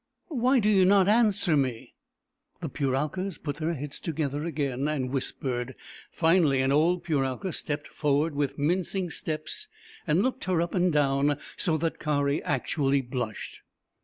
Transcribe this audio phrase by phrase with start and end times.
[0.31, 1.93] "WTiy do you not answer me?"
[2.61, 5.75] The Puralkas put their heads together again, and whispered.
[6.11, 9.67] Finally an old Puralka stepped forward with mincing steps
[10.07, 13.59] and looked her up and down, so that Kari actually blushed.